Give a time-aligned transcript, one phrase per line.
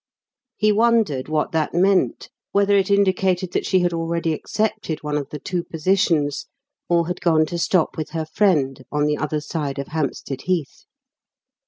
[0.57, 5.29] He wondered what that meant whether it indicated that she had already accepted one of
[5.29, 6.47] the two positions,
[6.89, 10.85] or had gone to stop with her friend on the other side of Hampstead Heath.